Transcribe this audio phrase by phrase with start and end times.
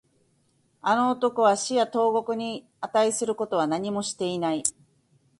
[0.81, 4.63] あの男は死や投獄に値することは何もしていない